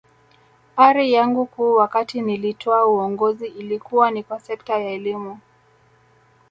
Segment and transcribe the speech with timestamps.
[0.85, 5.39] Ari yangu kuu wakati nilitwaa uongozi ilikuwa ni kwa sekta ya elimu